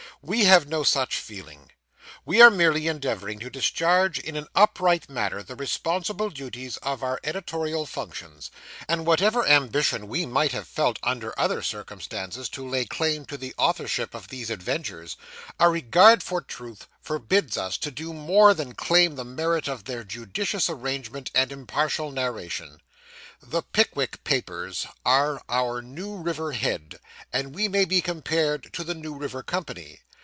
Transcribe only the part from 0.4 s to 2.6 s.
have no such feeling. We are